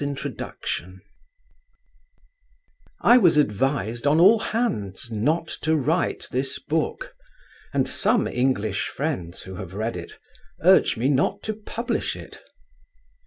INTRODUCTION 0.03 0.99
I 3.01 3.19
was 3.19 3.37
advised 3.37 4.07
on 4.07 4.19
all 4.19 4.39
hands 4.39 5.11
not 5.11 5.47
to 5.61 5.75
write 5.77 6.25
this 6.31 6.57
book, 6.57 7.13
and 7.71 7.87
some 7.87 8.25
English 8.25 8.87
friends 8.87 9.43
who 9.43 9.53
have 9.57 9.75
read 9.75 9.95
it 9.95 10.17
urge 10.63 10.97
me 10.97 11.07
not 11.07 11.43
to 11.43 11.53
publish 11.53 12.15
it. 12.15 12.39